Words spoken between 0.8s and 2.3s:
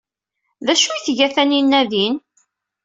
ay tga Taninna din?